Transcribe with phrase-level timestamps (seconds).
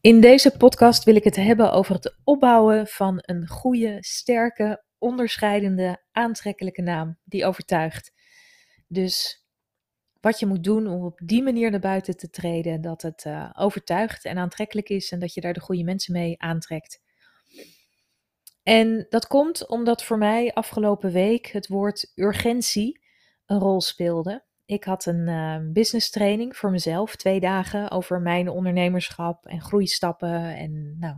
[0.00, 6.02] In deze podcast wil ik het hebben over het opbouwen van een goede, sterke, onderscheidende,
[6.12, 8.12] aantrekkelijke naam die overtuigt.
[8.88, 9.44] Dus
[10.20, 13.50] wat je moet doen om op die manier naar buiten te treden, dat het uh,
[13.54, 17.00] overtuigt en aantrekkelijk is en dat je daar de goede mensen mee aantrekt.
[18.62, 23.00] En dat komt omdat voor mij afgelopen week het woord urgentie
[23.46, 24.44] een rol speelde.
[24.70, 30.56] Ik had een uh, business training voor mezelf, twee dagen over mijn ondernemerschap en groeistappen
[30.56, 31.16] en nou,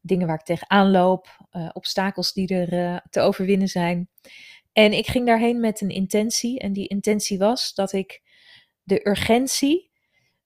[0.00, 4.08] dingen waar ik tegenaan loop, uh, obstakels die er uh, te overwinnen zijn.
[4.72, 8.22] En ik ging daarheen met een intentie en die intentie was dat ik
[8.82, 9.90] de urgentie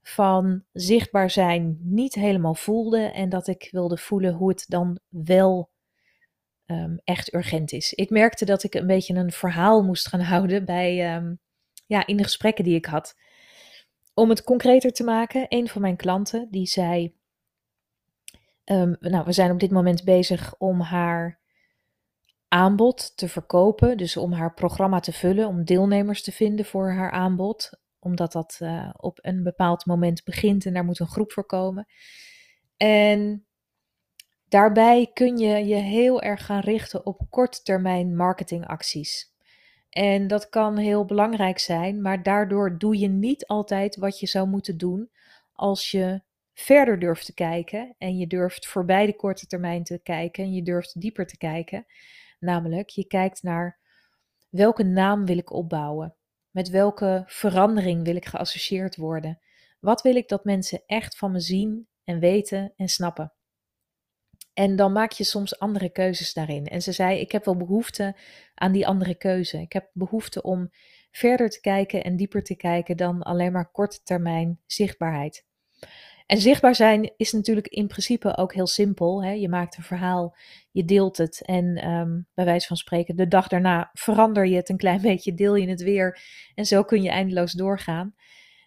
[0.02, 5.70] van zichtbaar zijn niet helemaal voelde en dat ik wilde voelen hoe het dan wel
[6.66, 7.92] um, echt urgent is.
[7.92, 11.40] Ik merkte dat ik een beetje een verhaal moest gaan houden bij um,
[11.92, 13.16] ja, in de gesprekken die ik had.
[14.14, 17.14] Om het concreter te maken, een van mijn klanten die zei:
[18.64, 21.40] um, Nou, we zijn op dit moment bezig om haar
[22.48, 23.96] aanbod te verkopen.
[23.96, 27.70] Dus om haar programma te vullen, om deelnemers te vinden voor haar aanbod.
[27.98, 31.86] Omdat dat uh, op een bepaald moment begint en daar moet een groep voor komen.
[32.76, 33.46] En
[34.48, 39.31] daarbij kun je je heel erg gaan richten op korttermijn marketingacties.
[39.92, 44.48] En dat kan heel belangrijk zijn, maar daardoor doe je niet altijd wat je zou
[44.48, 45.10] moeten doen
[45.52, 46.22] als je
[46.54, 50.62] verder durft te kijken en je durft voorbij de korte termijn te kijken en je
[50.62, 51.86] durft dieper te kijken.
[52.38, 53.78] Namelijk, je kijkt naar
[54.48, 56.14] welke naam wil ik opbouwen?
[56.50, 59.40] Met welke verandering wil ik geassocieerd worden?
[59.80, 63.32] Wat wil ik dat mensen echt van me zien en weten en snappen?
[64.54, 66.66] En dan maak je soms andere keuzes daarin.
[66.66, 68.16] En ze zei: Ik heb wel behoefte
[68.54, 69.60] aan die andere keuze.
[69.60, 70.70] Ik heb behoefte om
[71.10, 75.46] verder te kijken en dieper te kijken dan alleen maar korte termijn zichtbaarheid.
[76.26, 79.24] En zichtbaar zijn is natuurlijk in principe ook heel simpel.
[79.24, 79.30] Hè?
[79.30, 80.36] Je maakt een verhaal,
[80.70, 84.68] je deelt het en um, bij wijze van spreken, de dag daarna verander je het
[84.68, 86.20] een klein beetje, deel je het weer
[86.54, 88.14] en zo kun je eindeloos doorgaan.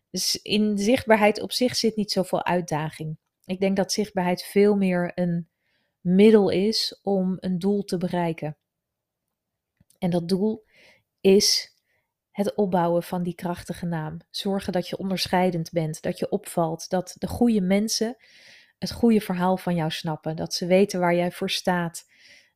[0.09, 3.17] Dus in zichtbaarheid op zich zit niet zoveel uitdaging.
[3.45, 5.49] Ik denk dat zichtbaarheid veel meer een
[6.05, 8.57] middel is om een doel te bereiken.
[9.97, 10.65] En dat doel
[11.21, 11.75] is
[12.31, 14.17] het opbouwen van die krachtige naam.
[14.29, 18.17] Zorgen dat je onderscheidend bent, dat je opvalt, dat de goede mensen
[18.77, 22.05] het goede verhaal van jou snappen, dat ze weten waar jij voor staat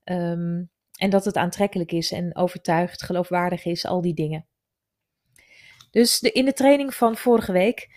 [0.04, 4.48] um, en dat het aantrekkelijk is en overtuigd, geloofwaardig is, al die dingen.
[5.92, 7.90] Dus de, in de training van vorige week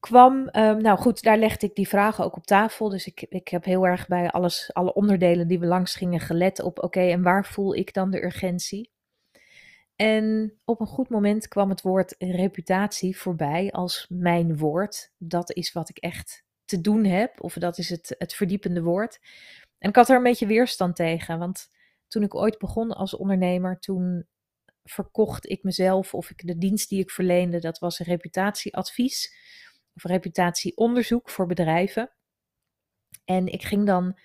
[0.00, 2.88] kwam, um, nou goed, daar legde ik die vragen ook op tafel.
[2.88, 6.62] Dus ik, ik heb heel erg bij alles, alle onderdelen die we langs gingen gelet
[6.62, 8.90] op, oké, en waar voel ik dan de urgentie?
[9.96, 15.12] En op een goed moment kwam het woord reputatie voorbij als mijn woord.
[15.18, 19.20] Dat is wat ik echt te doen heb, of dat is het, het verdiepende woord.
[19.78, 21.68] En ik had er een beetje weerstand tegen, want
[22.08, 24.26] toen ik ooit begon als ondernemer, toen
[24.84, 29.34] verkocht ik mezelf of ik de dienst die ik verleende, dat was reputatieadvies
[29.96, 32.10] of reputatieonderzoek voor bedrijven.
[33.24, 34.18] En ik ging dan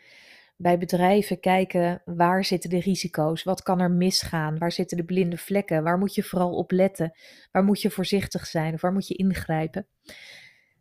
[0.58, 5.38] bij bedrijven kijken waar zitten de risico's, wat kan er misgaan, waar zitten de blinde
[5.38, 7.18] vlekken, waar moet je vooral op letten,
[7.52, 9.88] waar moet je voorzichtig zijn of waar moet je ingrijpen.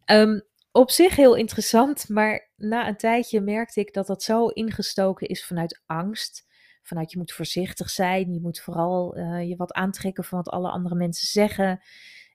[0.06, 0.42] Um,
[0.72, 5.44] op zich heel interessant, maar na een tijdje merkte ik dat dat zo ingestoken is
[5.44, 6.48] vanuit angst.
[6.82, 10.70] Vanuit je moet voorzichtig zijn, je moet vooral uh, je wat aantrekken van wat alle
[10.70, 11.80] andere mensen zeggen.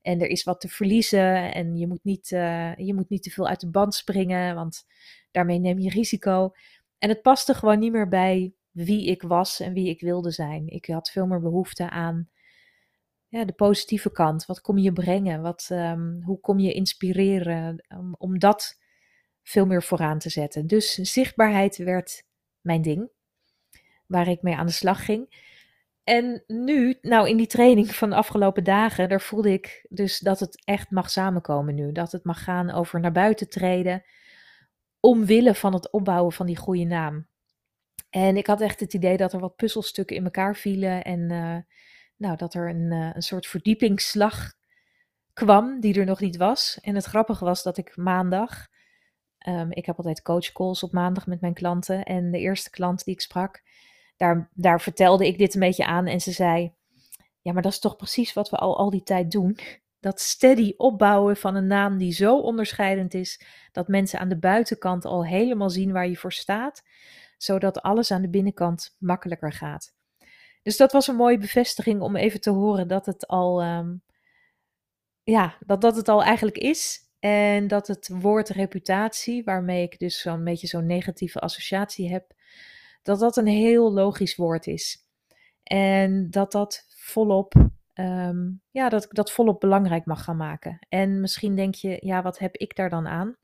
[0.06, 3.30] En er is wat te verliezen en je moet niet, uh, je moet niet te
[3.30, 4.86] veel uit de band springen, want
[5.32, 6.52] daarmee neem je risico.
[6.98, 10.68] En het paste gewoon niet meer bij wie ik was en wie ik wilde zijn.
[10.68, 12.30] Ik had veel meer behoefte aan
[13.28, 14.46] ja, de positieve kant.
[14.46, 15.42] Wat kom je brengen?
[15.42, 17.86] Wat, um, hoe kom je inspireren?
[18.18, 18.80] Om dat
[19.44, 20.68] veel meer vooraan te zetten.
[20.68, 22.24] Dus zichtbaarheid werd
[22.62, 23.10] mijn ding,
[24.06, 25.54] waar ik mee aan de slag ging.
[26.06, 30.40] En nu, nou in die training van de afgelopen dagen, daar voelde ik dus dat
[30.40, 31.92] het echt mag samenkomen nu.
[31.92, 34.04] Dat het mag gaan over naar buiten treden,
[35.00, 37.28] omwille van het opbouwen van die goede naam.
[38.10, 41.58] En ik had echt het idee dat er wat puzzelstukken in elkaar vielen en uh,
[42.18, 44.54] nou, dat er een, uh, een soort verdiepingsslag
[45.34, 46.80] kwam die er nog niet was.
[46.82, 48.68] En het grappige was dat ik maandag,
[49.48, 53.14] um, ik heb altijd coachcalls op maandag met mijn klanten en de eerste klant die
[53.14, 53.64] ik sprak,
[54.18, 56.74] daar, daar vertelde ik dit een beetje aan en ze zei:
[57.42, 59.58] Ja, maar dat is toch precies wat we al al die tijd doen.
[60.00, 63.42] Dat steady opbouwen van een naam die zo onderscheidend is
[63.72, 66.84] dat mensen aan de buitenkant al helemaal zien waar je voor staat,
[67.38, 69.94] zodat alles aan de binnenkant makkelijker gaat.
[70.64, 74.02] Dus dat was een mooie bevestiging om even te horen dat het al, um,
[75.24, 77.00] ja, dat dat het al eigenlijk is.
[77.20, 82.34] En dat het woord reputatie, waarmee ik dus zo'n beetje zo'n negatieve associatie heb,
[83.06, 84.98] dat dat een heel logisch woord is.
[85.64, 87.54] En dat dat volop,
[87.94, 90.80] ehm, ja, dat ik dat volop belangrijk mag gaan maken.
[90.90, 93.38] En misschien denk je, ja, wat heb ik daar dan aan?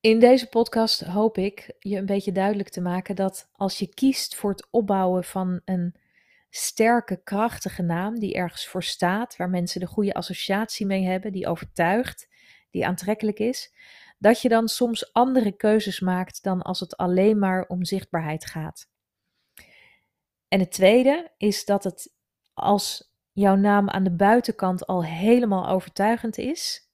[0.00, 4.34] In deze podcast hoop ik je een beetje duidelijk te maken dat als je kiest
[4.34, 5.94] voor het opbouwen van een
[6.50, 11.46] sterke, krachtige naam die ergens voor staat, waar mensen de goede associatie mee hebben, die
[11.46, 12.28] overtuigt,
[12.70, 13.74] die aantrekkelijk is,
[14.18, 18.88] dat je dan soms andere keuzes maakt dan als het alleen maar om zichtbaarheid gaat.
[20.48, 22.14] En het tweede is dat het
[22.54, 26.90] als jouw naam aan de buitenkant al helemaal overtuigend is,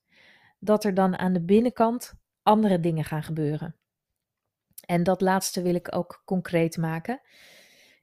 [0.59, 3.77] dat er dan aan de binnenkant andere dingen gaan gebeuren.
[4.87, 7.21] En dat laatste wil ik ook concreet maken.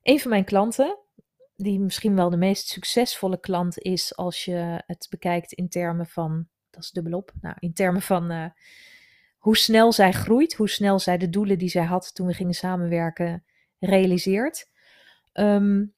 [0.01, 0.97] Een van mijn klanten,
[1.55, 6.47] die misschien wel de meest succesvolle klant is als je het bekijkt in termen van,
[6.69, 8.45] dat is dubbelop, nou, in termen van uh,
[9.39, 12.53] hoe snel zij groeit, hoe snel zij de doelen die zij had toen we gingen
[12.53, 13.43] samenwerken
[13.79, 14.69] realiseert.
[15.33, 15.93] Um,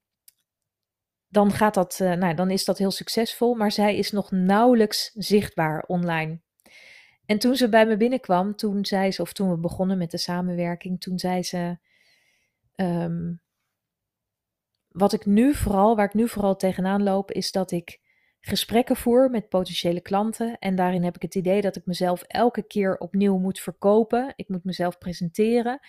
[1.27, 5.11] dan, gaat dat, uh, nou, dan is dat heel succesvol, maar zij is nog nauwelijks
[5.13, 6.39] zichtbaar online.
[7.25, 10.17] En toen ze bij me binnenkwam, toen zei ze, of toen we begonnen met de
[10.17, 11.77] samenwerking, toen zei ze:
[12.75, 13.41] um,
[14.87, 17.99] Wat ik nu vooral, waar ik nu vooral tegenaan loop, is dat ik
[18.41, 20.57] gesprekken voer met potentiële klanten.
[20.59, 24.33] En daarin heb ik het idee dat ik mezelf elke keer opnieuw moet verkopen.
[24.35, 25.79] Ik moet mezelf presenteren.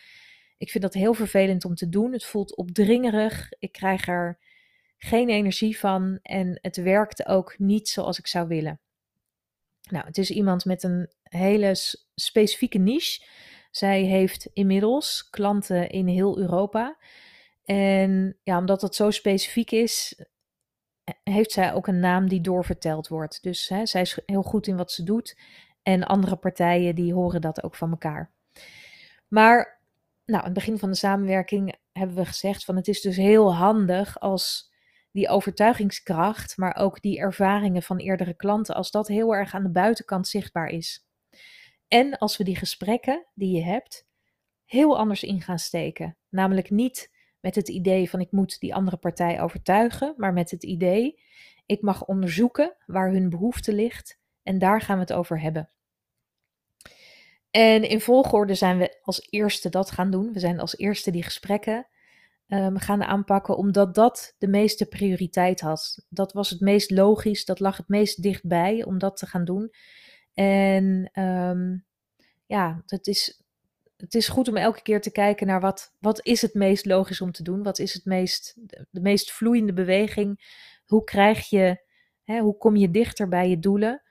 [0.58, 2.12] Ik vind dat heel vervelend om te doen.
[2.12, 3.49] Het voelt opdringerig.
[3.58, 4.38] Ik krijg er
[4.99, 8.81] geen energie van en het werkt ook niet zoals ik zou willen.
[9.90, 11.75] Nou, het is iemand met een hele
[12.14, 13.25] specifieke niche.
[13.70, 16.98] Zij heeft inmiddels klanten in heel Europa.
[17.64, 20.22] En ja, omdat het zo specifiek is,
[21.22, 23.43] heeft zij ook een naam die doorverteld wordt.
[23.43, 25.38] Dus hè, zij is heel goed in wat ze doet.
[25.82, 28.32] En andere partijen die horen dat ook van elkaar.
[29.28, 29.81] Maar
[30.25, 33.54] nou, aan het begin van de samenwerking hebben we gezegd van het is dus heel
[33.54, 34.72] handig als
[35.12, 39.70] die overtuigingskracht, maar ook die ervaringen van eerdere klanten, als dat heel erg aan de
[39.70, 41.06] buitenkant zichtbaar is.
[41.88, 44.06] En als we die gesprekken die je hebt
[44.64, 46.16] heel anders in gaan steken.
[46.28, 47.12] Namelijk niet
[47.43, 51.21] met het idee van ik moet die andere partij overtuigen, maar met het idee
[51.67, 55.71] ik mag onderzoeken waar hun behoefte ligt en daar gaan we het over hebben.
[57.50, 60.33] En in volgorde zijn we als eerste dat gaan doen.
[60.33, 61.87] We zijn als eerste die gesprekken
[62.49, 66.06] um, gaan aanpakken, omdat dat de meeste prioriteit had.
[66.09, 69.73] Dat was het meest logisch, dat lag het meest dichtbij om dat te gaan doen.
[70.35, 71.85] En um,
[72.47, 73.42] ja, het is,
[74.02, 77.20] het is goed om elke keer te kijken naar wat, wat is het meest logisch
[77.20, 77.62] om te doen?
[77.62, 78.56] Wat is het meest,
[78.90, 80.60] de meest vloeiende beweging?
[80.87, 81.84] Hoe krijg je,
[82.25, 84.02] hè, hoe kom je dichter bij je doelen?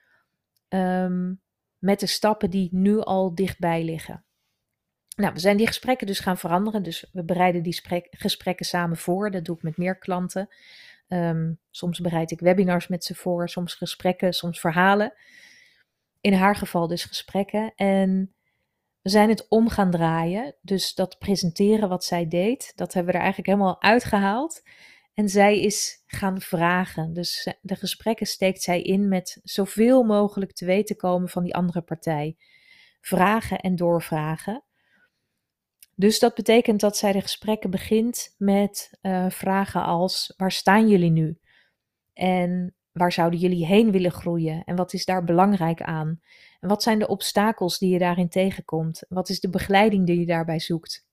[0.68, 1.40] Um,
[1.78, 4.24] met de stappen die nu al dichtbij liggen.
[5.16, 6.82] Nou, we zijn die gesprekken dus gaan veranderen.
[6.82, 7.80] Dus we bereiden die
[8.10, 9.30] gesprekken samen voor.
[9.30, 10.48] Dat doe ik met meer klanten.
[11.08, 15.12] Um, soms bereid ik webinars met ze voor, soms gesprekken, soms verhalen.
[16.20, 17.72] In haar geval dus gesprekken.
[17.76, 18.34] En
[19.02, 20.54] we zijn het om gaan draaien.
[20.60, 24.62] Dus dat presenteren wat zij deed, dat hebben we er eigenlijk helemaal uitgehaald.
[25.14, 27.12] En zij is gaan vragen.
[27.12, 31.82] Dus de gesprekken steekt zij in met zoveel mogelijk te weten komen van die andere
[31.82, 32.36] partij.
[33.00, 34.64] Vragen en doorvragen.
[35.94, 41.10] Dus dat betekent dat zij de gesprekken begint met uh, vragen als: waar staan jullie
[41.10, 41.38] nu?
[42.12, 44.64] En waar zouden jullie heen willen groeien?
[44.64, 46.20] En wat is daar belangrijk aan?
[46.60, 49.02] En wat zijn de obstakels die je daarin tegenkomt?
[49.08, 51.06] Wat is de begeleiding die je daarbij zoekt?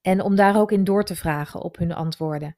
[0.00, 2.56] En om daar ook in door te vragen op hun antwoorden.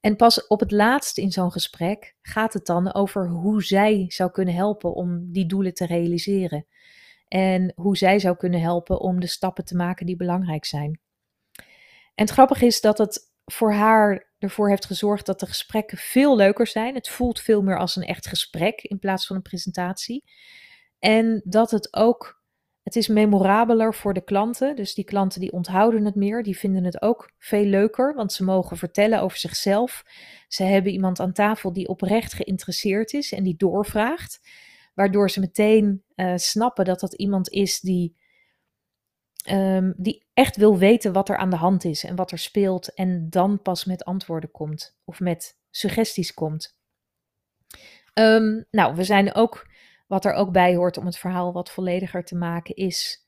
[0.00, 4.30] En pas op het laatst in zo'n gesprek gaat het dan over hoe zij zou
[4.30, 6.66] kunnen helpen om die doelen te realiseren.
[7.28, 11.00] En hoe zij zou kunnen helpen om de stappen te maken die belangrijk zijn.
[12.14, 16.36] En het grappige is dat het voor haar ervoor heeft gezorgd dat de gesprekken veel
[16.36, 16.94] leuker zijn.
[16.94, 20.24] Het voelt veel meer als een echt gesprek in plaats van een presentatie.
[20.98, 22.42] En dat het ook,
[22.82, 24.76] het is memorabeler voor de klanten.
[24.76, 28.44] Dus die klanten die onthouden het meer, die vinden het ook veel leuker, want ze
[28.44, 30.04] mogen vertellen over zichzelf.
[30.48, 34.40] Ze hebben iemand aan tafel die oprecht geïnteresseerd is en die doorvraagt
[34.94, 38.16] waardoor ze meteen uh, snappen dat dat iemand is die,
[39.50, 42.94] um, die echt wil weten wat er aan de hand is en wat er speelt
[42.94, 46.76] en dan pas met antwoorden komt of met suggesties komt.
[48.14, 49.70] Um, nou, we zijn ook,
[50.06, 53.26] wat er ook bij hoort om het verhaal wat vollediger te maken, is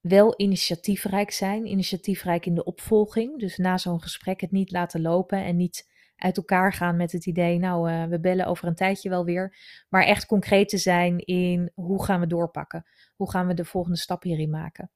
[0.00, 3.38] wel initiatiefrijk zijn, initiatiefrijk in de opvolging.
[3.38, 7.26] Dus na zo'n gesprek het niet laten lopen en niet uit elkaar gaan met het
[7.26, 9.56] idee, nou, uh, we bellen over een tijdje wel weer.
[9.88, 12.86] Maar echt concreet te zijn in hoe gaan we doorpakken?
[13.16, 14.90] Hoe gaan we de volgende stap hierin maken?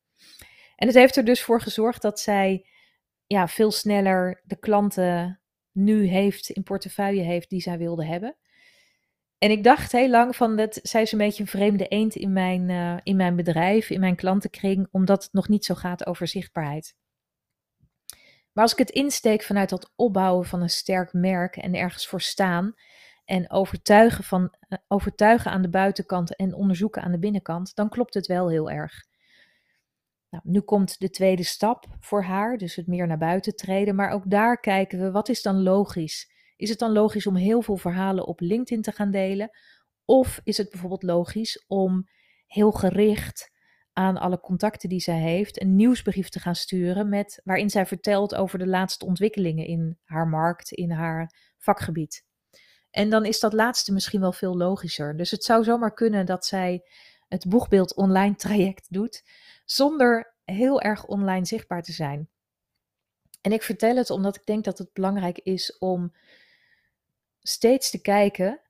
[0.76, 2.66] En het heeft er dus voor gezorgd dat zij
[3.26, 5.40] ja, veel sneller de klanten
[5.72, 8.36] nu heeft, in portefeuille heeft, die zij wilde hebben.
[9.38, 12.32] En ik dacht heel lang van, dat, zij is een beetje een vreemde eend in
[12.32, 16.28] mijn, uh, in mijn bedrijf, in mijn klantenkring, omdat het nog niet zo gaat over
[16.28, 16.96] zichtbaarheid.
[18.52, 22.20] Maar als ik het insteek vanuit dat opbouwen van een sterk merk en ergens voor
[22.20, 22.74] staan
[23.24, 28.14] en overtuigen, van, uh, overtuigen aan de buitenkant en onderzoeken aan de binnenkant, dan klopt
[28.14, 29.04] het wel heel erg.
[30.30, 33.94] Nou, nu komt de tweede stap voor haar, dus het meer naar buiten treden.
[33.94, 36.32] Maar ook daar kijken we, wat is dan logisch?
[36.56, 39.50] Is het dan logisch om heel veel verhalen op LinkedIn te gaan delen?
[40.04, 42.08] Of is het bijvoorbeeld logisch om
[42.46, 43.50] heel gericht
[43.92, 48.34] aan alle contacten die zij heeft een nieuwsbrief te gaan sturen met, waarin zij vertelt
[48.34, 52.24] over de laatste ontwikkelingen in haar markt, in haar vakgebied?
[52.90, 55.16] En dan is dat laatste misschien wel veel logischer.
[55.16, 56.82] Dus het zou zomaar kunnen dat zij
[57.28, 59.24] het boegbeeld online traject doet
[59.64, 62.28] zonder heel erg online zichtbaar te zijn.
[63.40, 66.12] En ik vertel het omdat ik denk dat het belangrijk is om
[67.40, 68.60] steeds te kijken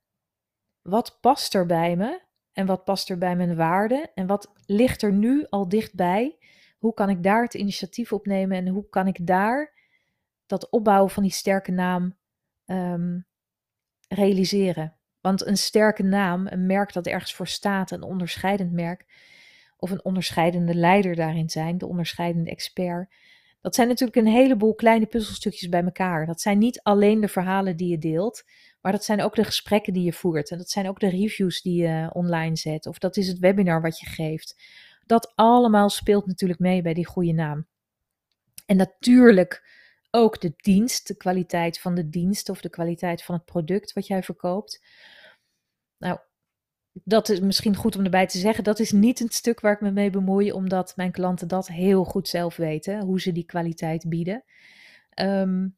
[0.81, 2.21] wat past er bij me
[2.53, 6.37] en wat past er bij mijn waarden en wat ligt er nu al dichtbij.
[6.77, 9.73] Hoe kan ik daar het initiatief opnemen en hoe kan ik daar
[10.45, 12.17] dat opbouwen van die sterke naam
[12.65, 13.25] um,
[14.07, 14.97] realiseren?
[15.21, 19.05] Want een sterke naam, een merk dat ergens voor staat, een onderscheidend merk,
[19.77, 23.13] of een onderscheidende leider daarin zijn, de onderscheidende expert.
[23.61, 26.25] Dat zijn natuurlijk een heleboel kleine puzzelstukjes bij elkaar.
[26.25, 28.43] Dat zijn niet alleen de verhalen die je deelt,
[28.81, 30.51] maar dat zijn ook de gesprekken die je voert.
[30.51, 32.85] En dat zijn ook de reviews die je online zet.
[32.85, 34.61] Of dat is het webinar wat je geeft.
[35.05, 37.67] Dat allemaal speelt natuurlijk mee bij die goede naam.
[38.65, 39.63] En natuurlijk
[40.11, 44.07] ook de dienst, de kwaliteit van de dienst of de kwaliteit van het product wat
[44.07, 44.85] jij verkoopt.
[45.97, 46.19] Nou,
[47.03, 48.63] dat is misschien goed om erbij te zeggen.
[48.63, 52.03] Dat is niet het stuk waar ik me mee bemoei, omdat mijn klanten dat heel
[52.03, 54.43] goed zelf weten, hoe ze die kwaliteit bieden.
[55.21, 55.77] Um,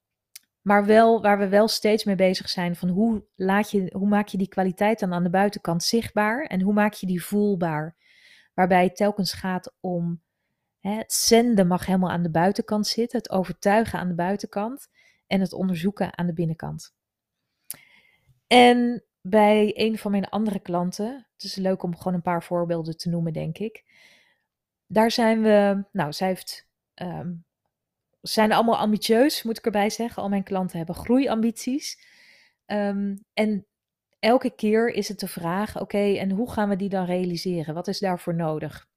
[0.62, 4.28] maar wel waar we wel steeds mee bezig zijn van hoe, laat je, hoe maak
[4.28, 7.96] je die kwaliteit dan aan de buitenkant zichtbaar en hoe maak je die voelbaar.
[8.54, 10.22] Waarbij het telkens gaat om
[10.80, 14.88] het zenden mag helemaal aan de buitenkant zitten, het overtuigen aan de buitenkant
[15.28, 16.94] en het onderzoeken aan de binnenkant.
[18.48, 22.98] En bij een van mijn andere klanten, het is leuk om gewoon een paar voorbeelden
[22.98, 23.84] te noemen, denk ik.
[24.88, 27.46] Daar zijn we, nou, zij heeft, um,
[28.22, 30.24] zijn allemaal ambitieus, moet ik erbij zeggen.
[30.24, 32.00] Al mijn klanten hebben groeiambities.
[32.66, 33.66] Um, en
[34.20, 37.74] elke keer is het de vraag: oké, en hoe gaan we die dan realiseren?
[37.74, 38.88] Wat is daarvoor nodig?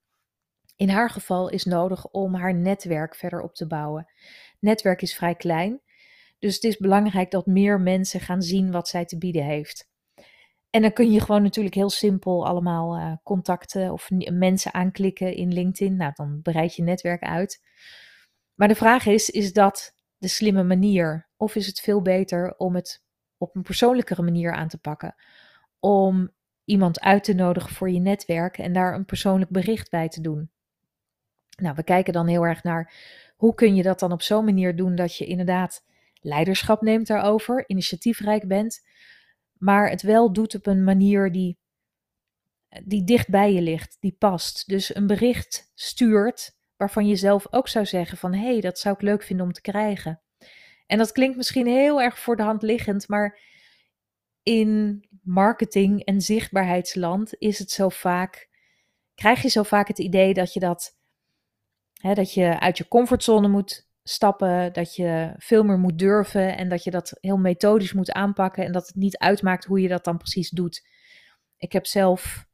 [0.83, 4.07] In haar geval is nodig om haar netwerk verder op te bouwen.
[4.61, 5.81] Netwerk is vrij klein,
[6.39, 9.91] dus het is belangrijk dat meer mensen gaan zien wat zij te bieden heeft.
[10.71, 15.53] En dan kun je gewoon natuurlijk heel simpel allemaal uh, contacten of mensen aanklikken in
[15.53, 15.97] LinkedIn.
[15.97, 17.63] Nou, dan breid je netwerk uit.
[18.55, 21.29] Maar de vraag is, is dat de slimme manier?
[21.37, 23.05] Of is het veel beter om het
[23.39, 25.15] op een persoonlijkere manier aan te pakken?
[25.79, 26.33] Om
[26.65, 30.51] iemand uit te nodigen voor je netwerk en daar een persoonlijk bericht bij te doen.
[31.59, 32.93] Nou, we kijken dan heel erg naar
[33.37, 35.85] hoe kun je dat dan op zo'n manier doen dat je inderdaad
[36.21, 38.87] leiderschap neemt daarover, initiatiefrijk bent,
[39.59, 41.59] maar het wel doet op een manier die,
[42.85, 44.69] die dicht bij je ligt, die past.
[44.69, 48.95] Dus een bericht stuurt waarvan je zelf ook zou zeggen van hé, hey, dat zou
[48.95, 50.21] ik leuk vinden om te krijgen.
[50.87, 53.41] En dat klinkt misschien heel erg voor de hand liggend, maar
[54.43, 58.49] in marketing en zichtbaarheidsland is het zo vaak,
[59.15, 60.97] krijg je zo vaak het idee dat je dat,
[62.03, 66.85] dat je uit je comfortzone moet stappen, dat je veel meer moet durven en dat
[66.85, 70.17] je dat heel methodisch moet aanpakken en dat het niet uitmaakt hoe je dat dan
[70.17, 70.87] precies doet.
[71.57, 72.47] Ik heb zelf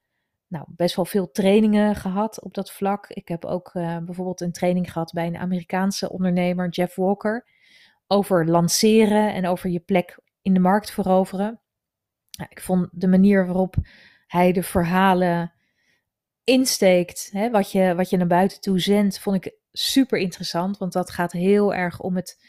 [0.46, 3.06] nou, best wel veel trainingen gehad op dat vlak.
[3.08, 7.46] Ik heb ook uh, bijvoorbeeld een training gehad bij een Amerikaanse ondernemer, Jeff Walker,
[8.06, 11.60] over lanceren en over je plek in de markt veroveren.
[12.30, 13.76] Nou, ik vond de manier waarop
[14.26, 15.52] hij de verhalen
[16.48, 20.92] insteekt, hè, wat, je, wat je naar buiten toe zendt, vond ik super interessant, want
[20.92, 22.44] dat gaat heel erg om het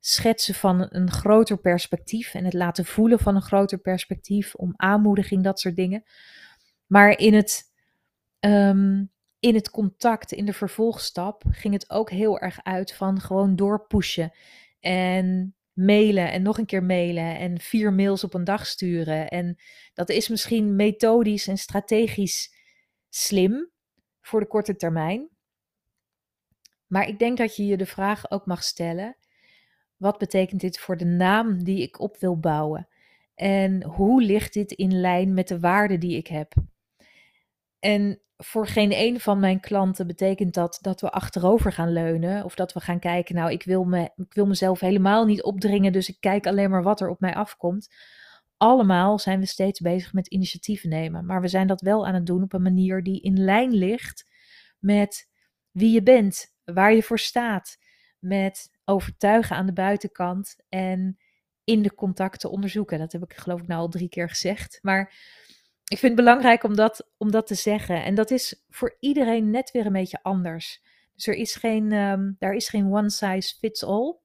[0.00, 5.42] schetsen van een groter perspectief en het laten voelen van een groter perspectief, om aanmoediging,
[5.42, 6.04] dat soort dingen.
[6.86, 7.62] Maar in het,
[8.40, 9.10] um,
[9.40, 14.32] in het contact, in de vervolgstap, ging het ook heel erg uit van gewoon doorpushen
[14.80, 19.28] en mailen en nog een keer mailen en vier mails op een dag sturen.
[19.28, 19.56] En
[19.94, 22.53] dat is misschien methodisch en strategisch
[23.14, 23.70] slim
[24.20, 25.28] voor de korte termijn.
[26.86, 29.16] Maar ik denk dat je je de vraag ook mag stellen:
[29.96, 32.88] wat betekent dit voor de naam die ik op wil bouwen?
[33.34, 36.52] En hoe ligt dit in lijn met de waarden die ik heb?
[37.78, 42.44] En voor geen een van mijn klanten betekent dat dat we achterover gaan leunen.
[42.44, 45.92] Of dat we gaan kijken, nou, ik wil, me, ik wil mezelf helemaal niet opdringen,
[45.92, 47.88] dus ik kijk alleen maar wat er op mij afkomt.
[48.64, 51.26] Allemaal zijn we steeds bezig met initiatieven nemen.
[51.26, 54.26] Maar we zijn dat wel aan het doen op een manier die in lijn ligt
[54.78, 55.28] met
[55.70, 57.78] wie je bent, waar je voor staat,
[58.18, 61.18] met overtuigen aan de buitenkant en
[61.64, 62.98] in de contacten onderzoeken.
[62.98, 64.78] Dat heb ik geloof ik nou al drie keer gezegd.
[64.82, 65.00] Maar
[65.84, 68.04] ik vind het belangrijk om dat, om dat te zeggen.
[68.04, 70.82] En dat is voor iedereen net weer een beetje anders.
[71.14, 74.16] Dus er is geen, um, daar is geen one size fits all.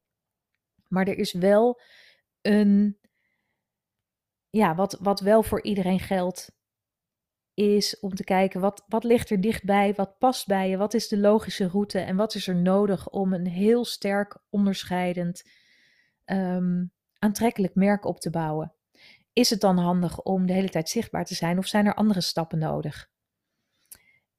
[0.87, 1.81] Maar er is wel
[2.41, 2.99] een.
[4.49, 6.57] Ja, wat, wat wel voor iedereen geldt,
[7.53, 11.07] is om te kijken wat, wat ligt er dichtbij, wat past bij je, wat is
[11.07, 15.49] de logische route en wat is er nodig om een heel sterk onderscheidend,
[16.25, 18.73] um, aantrekkelijk merk op te bouwen.
[19.33, 22.21] Is het dan handig om de hele tijd zichtbaar te zijn of zijn er andere
[22.21, 23.09] stappen nodig?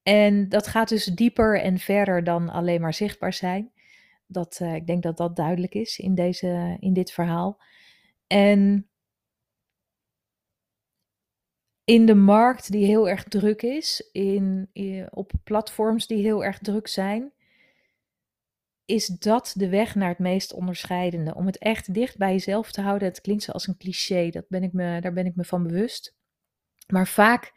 [0.03, 3.71] En dat gaat dus dieper en verder dan alleen maar zichtbaar zijn.
[4.27, 7.61] Dat, uh, ik denk dat dat duidelijk is in, deze, in dit verhaal.
[8.27, 8.89] En
[11.83, 14.69] in de markt die heel erg druk is, in,
[15.09, 17.31] op platforms die heel erg druk zijn,
[18.85, 21.35] is dat de weg naar het meest onderscheidende.
[21.35, 23.07] Om het echt dicht bij jezelf te houden.
[23.07, 26.15] Het klinkt zoals een cliché, dat ben ik me, daar ben ik me van bewust.
[26.87, 27.53] Maar vaak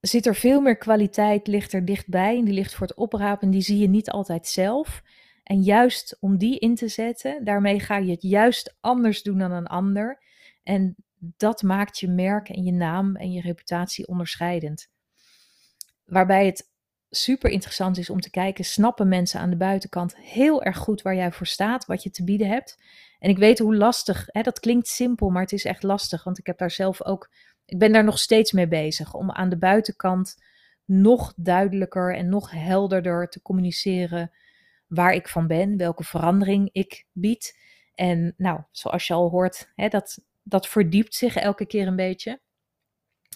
[0.00, 2.38] zit er veel meer kwaliteit, ligt er dichtbij.
[2.38, 5.02] En die ligt voor het oprapen, die zie je niet altijd zelf.
[5.42, 9.52] En juist om die in te zetten, daarmee ga je het juist anders doen dan
[9.52, 10.22] een ander.
[10.62, 14.88] En dat maakt je merk en je naam en je reputatie onderscheidend.
[16.04, 16.70] Waarbij het
[17.10, 21.14] super interessant is om te kijken, snappen mensen aan de buitenkant heel erg goed waar
[21.14, 22.78] jij voor staat, wat je te bieden hebt.
[23.18, 26.38] En ik weet hoe lastig, hè, dat klinkt simpel, maar het is echt lastig, want
[26.38, 27.30] ik heb daar zelf ook,
[27.64, 30.44] ik ben daar nog steeds mee bezig om aan de buitenkant
[30.84, 34.30] nog duidelijker en nog helderder te communiceren
[34.86, 37.58] waar ik van ben, welke verandering ik bied.
[37.94, 42.40] En nou, zoals je al hoort, hè, dat, dat verdiept zich elke keer een beetje.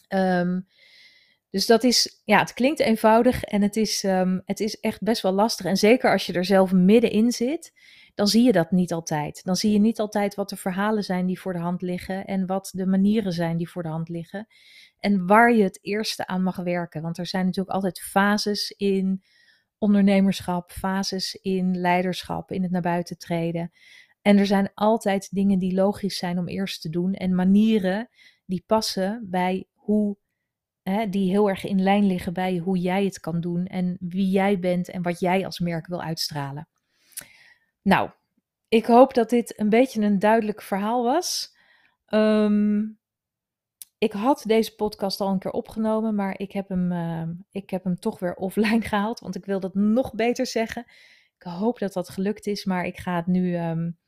[0.09, 0.67] Um,
[1.51, 5.23] dus dat is, ja, het klinkt eenvoudig en het is, um, het is echt best
[5.23, 5.67] wel lastig.
[5.67, 7.73] En zeker als je er zelf middenin zit,
[8.15, 9.45] dan zie je dat niet altijd.
[9.45, 12.47] Dan zie je niet altijd wat de verhalen zijn die voor de hand liggen en
[12.47, 14.47] wat de manieren zijn die voor de hand liggen.
[14.99, 17.03] En waar je het eerste aan mag werken.
[17.03, 19.23] Want er zijn natuurlijk altijd fases in
[19.79, 23.73] ondernemerschap, fases in leiderschap, in het naar buiten treden.
[24.23, 28.09] En er zijn altijd dingen die logisch zijn om eerst te doen en manieren
[28.45, 30.17] die passen bij hoe
[30.83, 34.31] hè, die heel erg in lijn liggen bij hoe jij het kan doen en wie
[34.31, 36.69] jij bent en wat jij als merk wil uitstralen.
[37.83, 38.11] Nou,
[38.69, 41.57] ik hoop dat dit een beetje een duidelijk verhaal was.
[42.09, 42.99] Um,
[43.99, 47.85] ik had deze podcast al een keer opgenomen, maar ik heb, hem, uh, ik heb
[47.85, 50.85] hem toch weer offline gehaald, want ik wil dat nog beter zeggen.
[51.37, 53.99] Ik hoop dat dat gelukt is, maar ik ga het nu, um,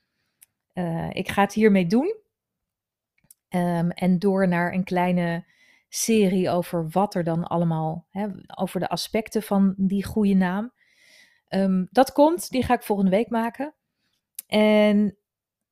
[0.75, 2.21] uh, ik ga het hiermee doen.
[3.49, 5.45] Um, en door naar een kleine
[5.89, 8.27] serie over wat er dan allemaal, hè,
[8.59, 10.73] over de aspecten van die goede naam.
[11.49, 13.75] Um, dat komt, die ga ik volgende week maken.
[14.47, 15.17] En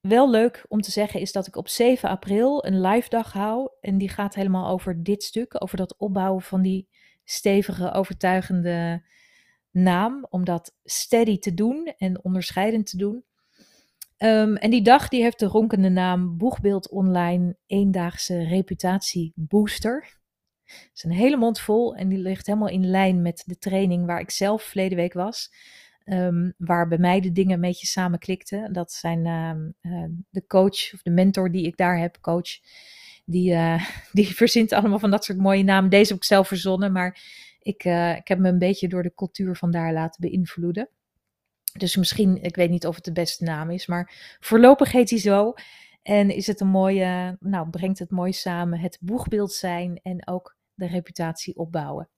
[0.01, 3.71] wel leuk om te zeggen is dat ik op 7 april een live dag hou.
[3.81, 6.89] En die gaat helemaal over dit stuk, over dat opbouwen van die
[7.25, 9.05] stevige, overtuigende
[9.71, 10.27] naam.
[10.31, 13.25] Om dat steady te doen en onderscheidend te doen.
[14.23, 20.19] Um, en die dag die heeft de ronkende naam Boegbeeld Online Eendaagse Reputatie Booster.
[20.65, 24.07] Het is een hele mond vol en die ligt helemaal in lijn met de training
[24.07, 25.53] waar ik zelf verleden week was.
[26.05, 28.73] Um, waar bij mij de dingen een beetje samen klikten.
[28.73, 32.59] Dat zijn um, uh, de coach of de mentor die ik daar heb, coach.
[33.25, 35.91] Die, uh, die verzint allemaal van dat soort mooie namen.
[35.91, 37.21] Deze heb ik zelf verzonnen, maar
[37.59, 40.89] ik, uh, ik heb me een beetje door de cultuur van daar laten beïnvloeden.
[41.73, 45.19] Dus misschien, ik weet niet of het de beste naam is, maar voorlopig heet hij
[45.19, 45.55] zo.
[46.03, 50.57] En is het een mooie, nou, brengt het mooi samen het boegbeeld zijn en ook
[50.75, 52.09] de reputatie opbouwen.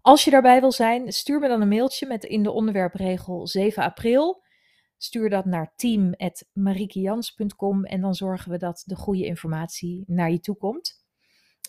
[0.00, 3.82] Als je daarbij wil zijn, stuur me dan een mailtje met in de onderwerpregel 7
[3.82, 4.42] april.
[4.96, 10.56] Stuur dat naar team.mariekejans.com en dan zorgen we dat de goede informatie naar je toe
[10.56, 10.98] komt.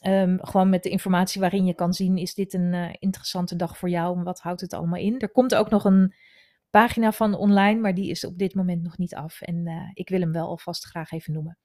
[0.07, 3.77] Um, gewoon met de informatie waarin je kan zien, is dit een uh, interessante dag
[3.77, 5.19] voor jou en wat houdt het allemaal in.
[5.19, 6.13] Er komt ook nog een
[6.71, 9.41] pagina van online, maar die is op dit moment nog niet af.
[9.41, 11.57] En uh, ik wil hem wel alvast graag even noemen.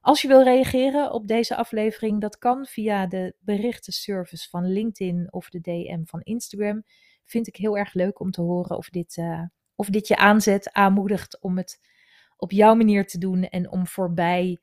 [0.00, 5.48] Als je wil reageren op deze aflevering, dat kan via de berichtenservice van LinkedIn of
[5.48, 6.82] de DM van Instagram.
[7.24, 9.42] Vind ik heel erg leuk om te horen of dit, uh,
[9.74, 11.80] of dit je aanzet, aanmoedigt om het
[12.36, 14.58] op jouw manier te doen en om voorbij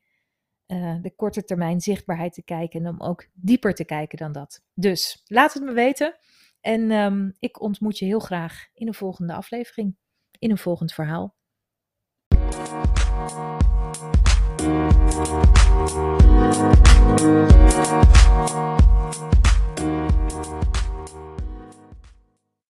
[0.68, 4.64] uh, de korte termijn zichtbaarheid te kijken en om ook dieper te kijken dan dat.
[4.74, 6.16] Dus laat het me weten
[6.68, 9.98] en ehm, ik ontmoet je heel graag in een volgende aflevering,
[10.40, 11.36] in een volgend verhaal.